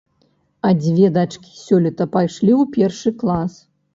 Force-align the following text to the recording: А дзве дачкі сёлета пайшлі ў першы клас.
А 0.67 0.71
дзве 0.83 1.09
дачкі 1.17 1.51
сёлета 1.65 2.07
пайшлі 2.17 2.51
ў 2.61 2.73
першы 2.79 3.09
клас. 3.23 3.53